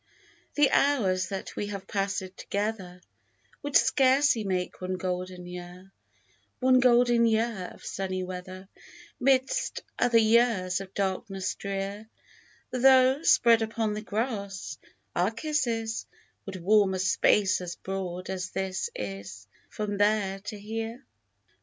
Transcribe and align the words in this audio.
THE 0.55 0.71
hours 0.71 1.27
that 1.29 1.55
we 1.55 1.67
have 1.67 1.85
passed 1.85 2.23
together 2.35 3.01
Would 3.61 3.75
scarcely 3.75 4.43
make 4.43 4.81
one 4.81 4.95
golden 4.95 5.45
year, 5.45 5.91
One 6.59 6.79
golden 6.79 7.27
year 7.27 7.69
of 7.71 7.85
sunny 7.85 8.23
weather 8.23 8.67
'Midst 9.19 9.83
other 9.99 10.17
years 10.17 10.81
of 10.81 10.95
darkness 10.95 11.53
drear, 11.53 12.09
Though, 12.71 13.21
spread 13.21 13.61
upon 13.61 13.93
the 13.93 14.01
grass, 14.01 14.79
our 15.15 15.29
kisses, 15.29 16.07
Would 16.47 16.55
warm 16.59 16.95
a 16.95 16.99
space 16.99 17.61
as 17.61 17.75
broad 17.75 18.31
as 18.31 18.49
this 18.49 18.89
is, 18.95 19.45
From 19.71 19.97
there 19.97 20.39
to 20.39 20.57
here 20.59 21.05